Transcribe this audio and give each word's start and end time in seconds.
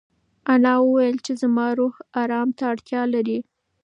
انا 0.53 0.73
وویل 0.85 1.17
چې 1.25 1.31
زما 1.41 1.67
روح 1.79 1.95
ارام 2.21 2.49
ته 2.57 2.63
اړتیا 2.71 3.01
لري. 3.13 3.39